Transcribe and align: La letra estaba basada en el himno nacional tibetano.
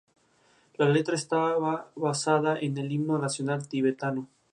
La 0.77 0.89
letra 0.89 1.13
estaba 1.13 1.91
basada 1.95 2.57
en 2.59 2.75
el 2.79 2.91
himno 2.91 3.19
nacional 3.19 3.67
tibetano. 3.67 4.27